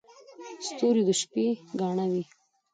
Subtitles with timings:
[0.67, 1.45] •ستوري د شپې
[1.79, 2.23] ګاڼه وي.